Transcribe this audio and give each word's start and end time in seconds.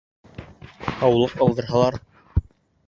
Һыуыҡ 1.03 1.37
алдырһалар?! 1.47 2.03